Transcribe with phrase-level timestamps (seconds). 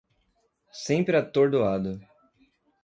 [0.83, 1.99] Sempre atordoado